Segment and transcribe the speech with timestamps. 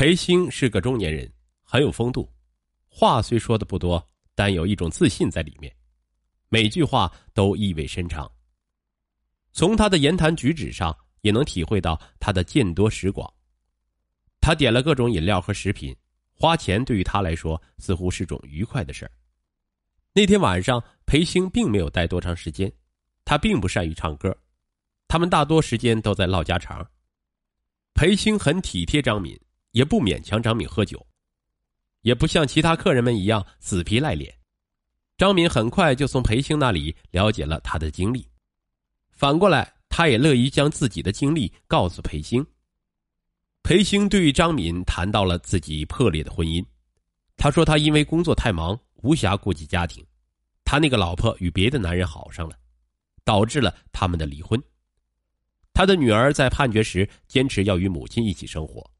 [0.00, 1.30] 裴兴是个中年人，
[1.62, 2.26] 很有风度，
[2.88, 4.02] 话虽说的不多，
[4.34, 5.70] 但有一种自信在里面，
[6.48, 8.26] 每句话都意味深长。
[9.52, 13.30] 从他的言谈举止上，也能体会到他的见多识广。
[14.40, 15.94] 他点了各种饮料和食品，
[16.32, 19.12] 花钱对于他来说似乎是种愉快的事儿。
[20.14, 22.72] 那天晚上，裴兴并没有待多长时间，
[23.22, 24.34] 他并不善于唱歌，
[25.08, 26.90] 他们大多时间都在唠家常。
[27.92, 29.38] 裴兴很体贴张敏，
[29.72, 31.04] 也不勉强张敏喝酒，
[32.02, 34.34] 也不像其他客人们一样死皮赖脸。
[35.16, 38.26] 张敏很快就从裴兴那里了解了他的经历，
[39.10, 42.44] 反过来，他也乐于将自己的经历告诉裴兴。
[43.62, 46.64] 裴兴对于张敏谈到了自己破裂的婚姻，
[47.36, 50.02] 他说他因为工作太忙，无暇顾及家庭，
[50.64, 52.56] 他那个老婆与别的男人好上了，
[53.22, 54.58] 导致了他们的离婚。
[55.74, 58.90] 他的女儿在判决时坚持要与母亲一起生活，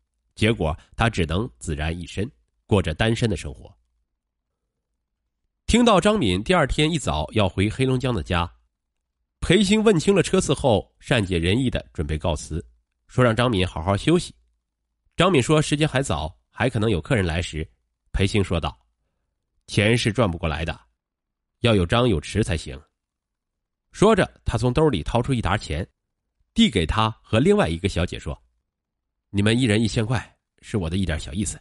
[0.41, 2.27] 结果他只能孑然一身，
[2.65, 3.71] 过着单身的生活。
[5.67, 8.51] 听到张敏第二天一早要回黑龙江的家，
[9.41, 12.67] 裴兴问清了车次后，善解人意的准备告辞，
[13.07, 14.35] 说让张敏好好休息。
[15.15, 17.71] 张敏说：“时间还早，还可能有客人来时。”
[18.11, 18.75] 裴兴说道
[19.69, 20.81] ：“钱是赚不过来的，
[21.59, 22.81] 要有张有弛才行。”
[23.93, 25.87] 说着，他从兜里掏出一沓钱。
[26.55, 28.43] 递给他和另外一个小姐说
[29.31, 31.59] ：“你们一人一千块，是我的一点小意思。”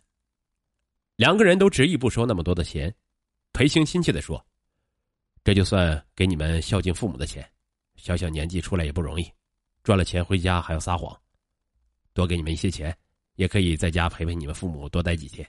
[1.15, 2.93] 两个人都执意不收那么多的钱。
[3.51, 4.45] 裴兴亲切的说
[5.43, 7.49] ：“这就算给你们孝敬父母的钱，
[7.95, 9.29] 小小年纪出来也不容易，
[9.83, 11.19] 赚了钱回家还要撒谎，
[12.13, 12.95] 多给你们一些钱，
[13.35, 15.45] 也可以在家陪陪你们父母多待几天。”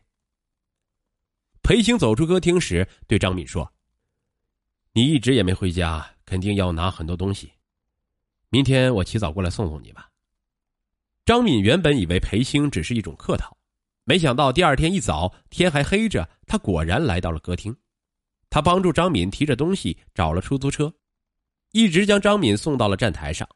[1.63, 3.71] 裴兴走出歌厅时对张敏说
[4.93, 7.53] ：“你一直也没回家，肯定要拿很多东西。”
[8.51, 10.10] 明天我起早过来送送你吧。
[11.31, 13.57] 张敏原本以为裴兴只是一种客套，
[14.03, 17.73] 没想到第二天一早天还黑着，他果然来到了歌厅。
[18.49, 20.93] 他帮助张敏提着东西，找了出租车，
[21.71, 23.49] 一直将张敏送到了站台上。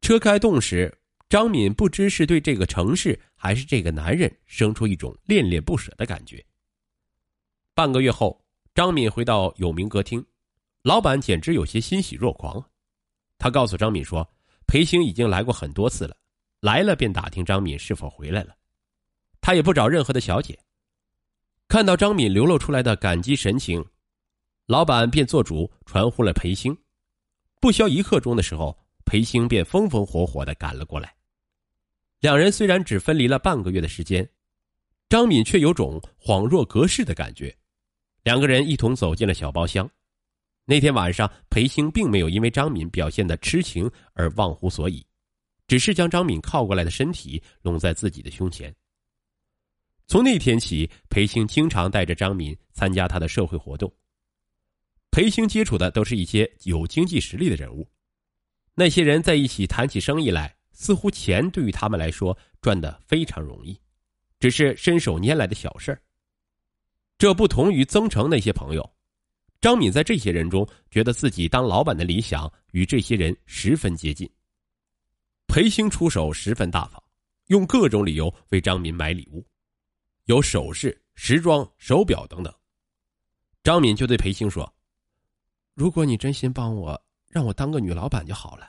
[0.00, 0.90] 车开动时，
[1.28, 6.42] 张敏不知是对这个城市还是这个男人生出一种恋恋不舍的感觉。
[7.74, 8.42] 半个月后，
[8.74, 10.24] 张敏回到有名歌厅，
[10.80, 12.64] 老板简直有些欣喜若狂。
[13.36, 14.26] 他告诉张敏说
[14.66, 16.16] ：“裴兴已经来过很多次了，
[16.64, 18.56] 来了便打听张敏是否回来了。
[19.42, 20.58] 他也不找任何的小姐。”
[21.68, 23.84] 看到张敏流露出来的感激神情，
[24.64, 26.74] 老板便做主传呼了裴兴。
[27.60, 31.14] 不消一刻钟的时候，裴兴便风风火火的赶了过来。
[32.20, 34.26] 两人虽然只分离了半个月的时间，
[35.10, 37.54] 张敏却有种恍若隔世的感觉。
[38.22, 39.86] 两个人一同走进了小包厢。
[40.64, 45.06] 那天晚上，裴兴并没有因为张敏表现的痴情而忘乎所以，
[45.66, 48.74] 只是将张敏靠过来的身体拢在自己的胸前。
[50.06, 53.92] 从那天起，裴兴经常带着张敏参加他的社会活动。
[55.10, 57.88] 裴兴接触的都是一些有经济实力的人物，
[58.74, 63.80] 那些人在一起谈起生意来，似乎钱对于他们来说赚的非常容易，
[64.40, 66.02] 只是伸手拈来的小事儿。
[67.16, 68.90] 这不同于曾诚那些朋友。
[69.60, 74.28] 张敏在这些人中，觉得自己当老板的理想与这些人十分接近。
[75.54, 77.00] 裴兴出手十分大方，
[77.46, 79.46] 用各种理由为张敏买礼物，
[80.24, 82.52] 有首饰、时装、手表等等。
[83.62, 84.74] 张敏就对裴兴说
[85.74, 88.68] ：“如果你真心帮我，让我当个女老板就好了。”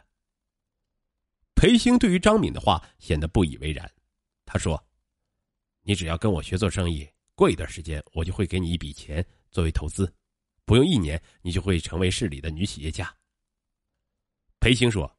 [1.58, 3.92] 裴兴对于张敏的话显得不以为然，
[4.46, 4.80] 他说
[5.82, 10.14] ：“你只要跟我学做生意，过一段时间我就会给你一笔钱作为投资。”
[10.66, 13.12] 不用一年，你就会成为市里的女企业家。
[14.60, 15.12] 裴兴说：“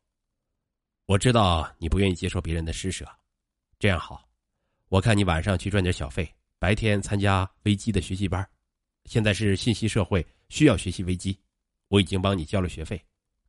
[1.07, 3.09] 我知道你不愿意接受别人的施舍，
[3.79, 4.29] 这样好，
[4.89, 6.29] 我看你晚上去赚点小费，
[6.59, 8.45] 白天参加微机的学习班。
[9.05, 11.39] 现在是信息社会，需要学习微机，
[11.87, 13.01] 我已经帮你交了学费，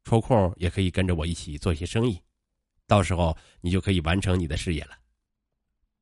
[0.03, 2.21] 抽空也可以跟着我一起做一些生意，
[2.85, 4.91] 到时候你就可以完成你的事业了。”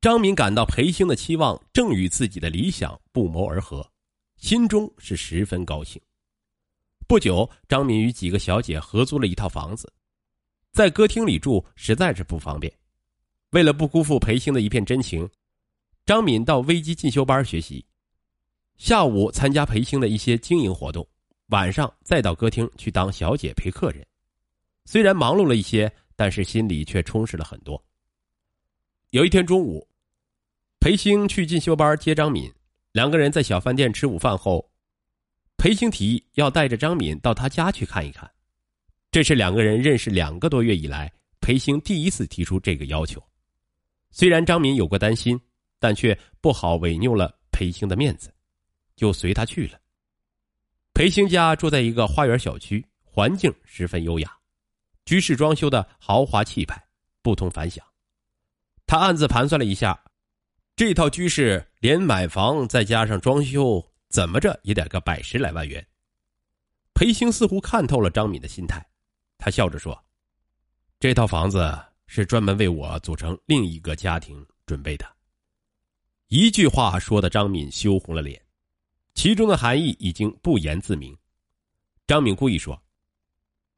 [0.02, 3.90] 张敏感到裴兴的期望正与自己的理想不谋而合。
[4.36, 6.00] 心中是十分高兴。
[7.08, 9.90] 不久，张敏与几个小姐合租了一套房子，
[10.76, 12.70] 在歌厅里住实在是不方便。
[13.52, 15.26] 为了不辜负裴兴的一片真情，
[16.04, 17.82] 张敏到微机进修班学习，
[18.76, 21.08] 下午参加裴兴的一些经营活动，
[21.46, 24.06] 晚上再到歌厅去当小姐陪客人。
[24.84, 27.82] 虽然忙碌了一些，但是心里却充实了很多。
[29.12, 29.88] 有一天中午，
[30.78, 32.52] 裴兴去进修班接张敏。
[32.92, 34.70] 两个人在小饭店吃午饭后，
[35.56, 38.30] 裴兴提议要带着张敏到他家去看一看。
[39.16, 41.10] 这是两个人认识两个多月以来，
[41.40, 43.18] 裴兴第一次提出这个要求。
[44.10, 45.40] 虽然张敏有过担心，
[45.78, 48.30] 但却不好违拗了裴兴的面子，
[48.94, 49.80] 就随他去了。
[50.92, 54.30] 裴兴家住在一个花园小区，环境十分优雅，
[55.06, 56.78] 居室装修的豪华气派，
[57.22, 57.82] 不同凡响。
[58.84, 59.98] 他暗自盘算了一下，
[60.76, 65.82] 这套居室连买房再加上装修，怎么着也得个百十来万元。
[66.92, 68.86] 裴兴似乎看透了张敏的心态，
[69.38, 69.96] 他笑着说
[70.98, 75.06] ：“这套房子是专门为我组成另一个家庭准备的。”
[76.28, 78.40] 一句话说的张敏羞红了脸，
[79.14, 81.16] 其中的含义已经不言自明。
[82.06, 82.80] 张敏故意说：“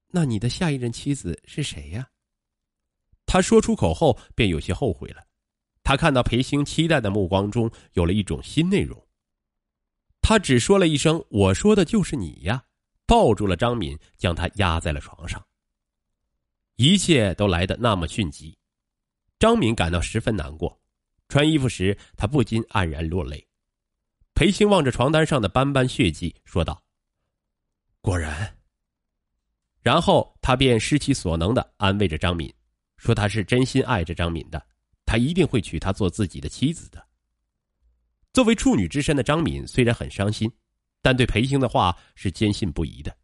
[0.09, 2.09] 那你的下一任妻子是谁呀？”
[3.27, 5.23] 他说出口后便有些后悔了，
[5.83, 9.07] 他看到裴兴期待的目光中有了一种新内容。
[10.23, 12.65] 他只说了一声：“我说的就是你呀。”
[13.09, 15.43] 抱住了张敏，将她压在了床上。
[16.77, 18.57] 一切都来得那么迅疾，
[19.39, 20.79] 张敏感到十分难过。
[21.27, 23.49] 穿衣服时，她不禁黯然落泪。
[24.35, 26.81] 裴兴望着床单上的斑斑血迹，说道
[28.03, 28.57] ：“果然。”
[29.81, 32.53] 然后他便施其所能的安慰着张敏，
[32.99, 34.63] 说他是真心爱着张敏的，
[35.07, 37.03] 他一定会娶她做自己的妻子的。
[38.35, 40.53] 作为处女之身的张敏虽然很伤心。
[41.09, 43.17] 但对裴兴的话是坚信不疑的，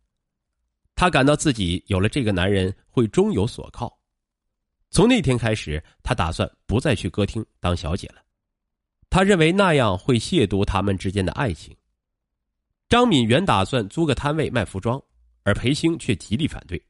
[0.94, 3.94] 他感到自己有了这个男人会终有所靠。
[4.88, 8.24] 从那天开始，他打算不再去歌厅当小姐了，
[9.10, 11.76] 他认为那样会亵渎他们之间的爱情。
[12.88, 14.98] 张敏原打算租个摊位卖服装，
[15.42, 16.82] 而裴兴却极力反对，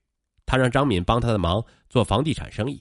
[0.47, 2.81] 他让张敏帮他的忙做房地产生意，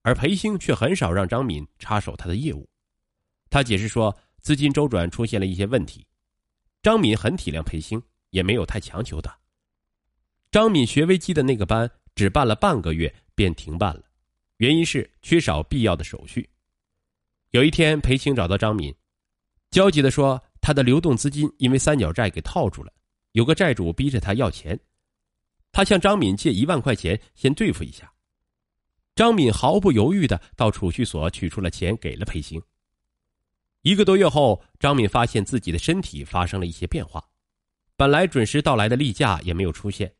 [0.00, 2.66] 而裴兴却很少让张敏插手他的业务。
[3.50, 6.06] 他解释说，资金周转出现了一些问题。
[6.82, 9.32] 张敏很体谅裴兴，也没有太强求他。
[10.50, 14.02] 张敏学微机的那个班只办了半个月便停办了，
[14.56, 16.48] 原因是缺少必要的手续。
[17.52, 18.92] 有一天，裴兴找到张敏，
[19.70, 22.92] 焦急的说：“他的流动资金因为三角债给套住了，
[23.32, 24.78] 有个债主逼着他要钱，
[25.70, 28.12] 他向张敏借一万块钱先对付一下。”
[29.14, 32.60] 张敏毫不犹豫的到储蓄所取出了钱，给了裴兴。
[33.82, 37.22] 一个多月后，张敏发现自己的身体发生了一些变化，
[37.96, 40.14] 本来准时到来的例假也没有出现。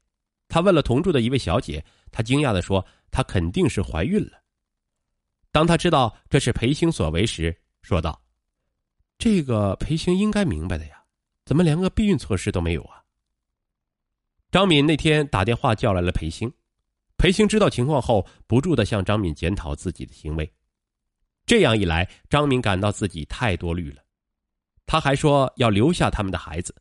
[0.49, 4.43] 她问了同住的一位小姐，她惊讶的说：“她肯定是怀孕了。”
[5.53, 8.21] 当她知道这是裴兴所为时，说道
[9.17, 11.05] ：“这个裴兴应该明白的呀，
[11.45, 13.01] 怎么连个避孕措施都没有啊？”
[14.51, 16.53] 张敏那天打电话叫来了裴兴，
[17.17, 20.53] 裴兴知道情况后，不住的向张敏检讨自己的行为。
[21.45, 24.03] 这样一来，张敏感到自己太多虑了。
[24.87, 26.75] 他还说要留下他们的孩子。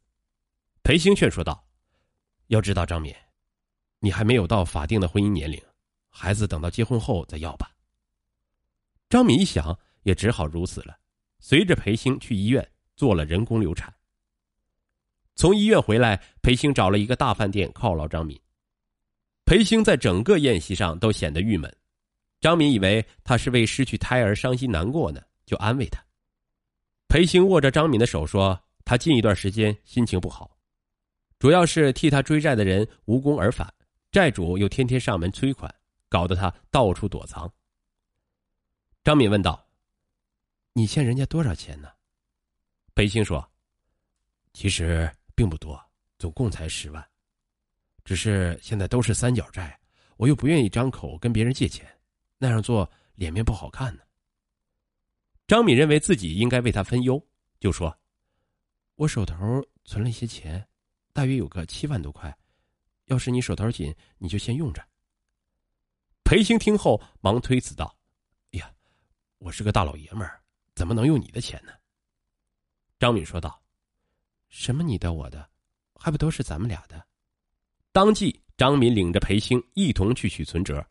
[0.84, 1.66] 裴兴劝说道
[2.48, 3.14] ：“要知道，张敏，
[4.00, 5.62] 你还没有到法定的婚姻年龄，
[6.10, 7.72] 孩子等到结婚后再要吧。”
[9.10, 10.98] 张敏一想，也只好如此了，
[11.40, 13.94] 随着裴兴去医院做了人工流产。
[15.36, 18.40] 从医院回来，裴兴找了一个大饭店犒劳张敏。
[19.46, 21.74] 裴兴在整个宴席上都显得郁闷。
[22.42, 26.04] 张敏以为他是为失去胎儿伤心难过呢，就安慰他。
[27.08, 30.58] 裴兴握着张敏的手说：“他近一段时间心情不好，
[31.38, 33.72] 主要是替他追债的人无功而返，
[34.12, 35.74] 债主又天天上门催款，
[36.10, 37.52] 搞得他到处躲藏。”
[39.04, 39.68] 张敏问道
[40.74, 41.90] ：“你欠人家多少钱呢？”
[42.96, 43.48] 裴兴说
[44.52, 45.80] ：“其实并不多，
[46.18, 47.08] 总共才十万，
[48.04, 49.80] 只是现在都是三角债，
[50.18, 51.88] 我又不愿意张口跟别人借钱。”
[52.42, 54.02] 那样做脸面不好看呢。
[55.46, 57.24] 张敏认为自己应该为他分忧，
[57.60, 57.96] 就说
[58.98, 59.38] ：“我手头
[59.84, 60.68] 存了一些钱，
[61.14, 62.36] 大约有个七万多块，
[63.06, 64.84] 要是你手头紧，你就先用着。”
[66.26, 67.96] 裴兴听后忙推辞道
[68.54, 68.74] ：“哎呀，
[69.38, 70.42] 我是个大老爷们儿，
[70.74, 71.72] 怎么能用你的钱呢？”
[72.98, 73.62] 张敏说道
[74.50, 75.48] ：“什么你的我的，
[75.94, 77.06] 还不都是咱们俩的？”
[77.94, 80.84] 当即，张敏领着裴兴一同去取存折。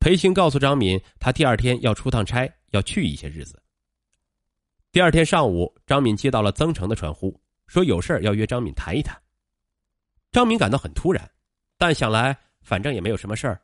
[0.00, 3.62] 裴兴告诉张敏，他第二天要出趟差，要去一些日子。
[4.90, 9.20] 第二天上午，张敏接到了曾成的传呼，说有事要约张敏谈一谈。
[10.32, 11.30] 张敏感到很突然，
[11.76, 13.60] 但想来反正也没有什么事儿，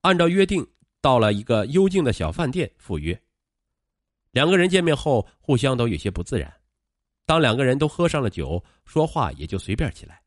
[0.00, 0.66] 按照约定
[1.02, 3.20] 到了一个幽静的小饭店赴约。
[4.30, 6.50] 两个人见面后，互相都有些不自然。
[7.26, 10.22] 当两个人都喝上了酒，说话也就随便起来。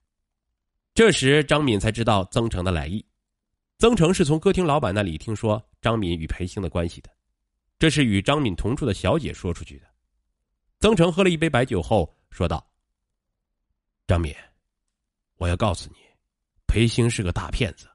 [0.93, 3.03] 这时，张敏才知道曾成的来意。
[3.79, 7.09] 曾成是从歌厅老板那里听说张敏与裴兴的关系的，
[7.79, 9.87] 这是与张敏同住的小姐说出去的。
[10.81, 12.69] 曾成喝了一杯白酒后说道
[14.05, 14.35] ：“张敏，
[15.37, 15.95] 我要告诉你，
[16.67, 17.87] 裴兴是个大骗子。”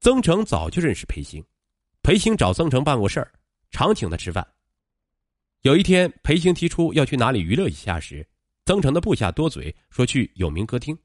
[0.00, 1.44] 曾成早就认识裴兴，
[2.02, 3.30] 裴兴找曾成办过事儿，
[3.70, 4.46] 常请他吃饭，
[5.60, 8.26] 有一天，裴行提出要去哪里娱乐一下时，
[8.64, 10.98] 曾成的部下多嘴说去有名歌厅，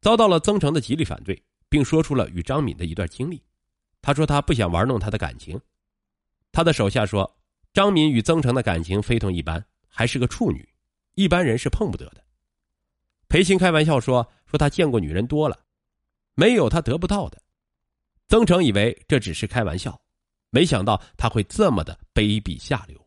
[0.00, 1.40] 遭到了曾成的极力反对，
[1.72, 3.42] 并说出了与张敏的一段经历。
[4.02, 5.58] 他说他不想玩弄他的感情。
[6.52, 7.38] 他的手下说，
[7.72, 10.68] 张敏与曾诚的感情非同一般，还是个处女，
[11.14, 12.22] 一般人是碰不得的。
[13.26, 15.58] 裴鑫开玩笑说说他见过女人多了，
[16.34, 17.40] 没有他得不到的。
[18.28, 19.98] 曾诚以为这只是开玩笑，
[20.50, 23.01] 没想到他会这么的卑鄙下流。